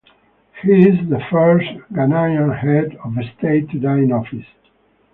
He 0.63 0.71
is 0.71 1.09
the 1.09 1.21
first 1.29 1.67
Ghanaian 1.93 2.57
head 2.59 2.97
of 3.05 3.13
state 3.37 3.69
to 3.69 3.79
die 3.79 3.99
in 3.99 4.11
office. 4.11 4.47